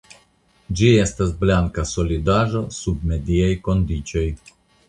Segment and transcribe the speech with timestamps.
[0.79, 4.29] Ĝi estas blanka solidaĵo sub mediaj kondiĉoj.